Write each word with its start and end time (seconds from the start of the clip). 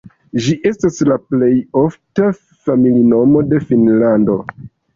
Ĝi 0.45 0.53
estas 0.69 0.97
la 1.09 1.17
plej 1.33 1.51
ofta 1.83 2.31
familinomo 2.41 3.47
de 3.53 3.63
Finnlando. 3.69 4.43